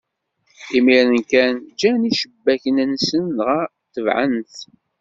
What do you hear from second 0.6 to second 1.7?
Imiren kan,